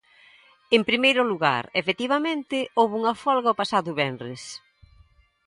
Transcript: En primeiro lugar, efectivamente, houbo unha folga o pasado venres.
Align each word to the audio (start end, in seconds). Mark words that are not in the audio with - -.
En 0.75 0.81
primeiro 0.89 1.21
lugar, 1.31 1.63
efectivamente, 1.81 2.57
houbo 2.77 2.93
unha 3.01 3.15
folga 3.23 3.53
o 3.53 3.59
pasado 3.61 3.89
venres. 3.99 4.41